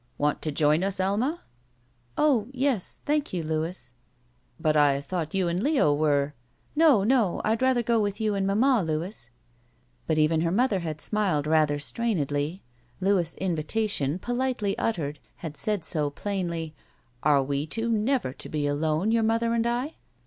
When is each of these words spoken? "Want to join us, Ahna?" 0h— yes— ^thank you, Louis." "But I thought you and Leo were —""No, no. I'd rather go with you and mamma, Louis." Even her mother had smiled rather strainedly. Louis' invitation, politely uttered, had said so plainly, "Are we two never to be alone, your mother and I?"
"Want 0.17 0.41
to 0.41 0.51
join 0.51 0.83
us, 0.83 0.99
Ahna?" 0.99 1.41
0h— 2.17 2.49
yes— 2.55 2.97
^thank 3.05 3.33
you, 3.33 3.43
Louis." 3.43 3.93
"But 4.59 4.75
I 4.75 4.99
thought 4.99 5.35
you 5.35 5.47
and 5.47 5.61
Leo 5.61 5.93
were 5.93 6.33
—""No, 6.75 7.03
no. 7.03 7.39
I'd 7.45 7.61
rather 7.61 7.83
go 7.83 7.99
with 8.01 8.19
you 8.19 8.33
and 8.33 8.47
mamma, 8.47 8.81
Louis." 8.83 9.29
Even 10.09 10.41
her 10.41 10.49
mother 10.49 10.79
had 10.79 11.01
smiled 11.01 11.45
rather 11.45 11.77
strainedly. 11.77 12.63
Louis' 12.99 13.35
invitation, 13.35 14.17
politely 14.17 14.75
uttered, 14.79 15.19
had 15.35 15.55
said 15.55 15.85
so 15.85 16.09
plainly, 16.09 16.73
"Are 17.21 17.43
we 17.43 17.67
two 17.67 17.91
never 17.91 18.33
to 18.33 18.49
be 18.49 18.65
alone, 18.65 19.11
your 19.11 19.21
mother 19.21 19.53
and 19.53 19.67
I?" 19.67 19.97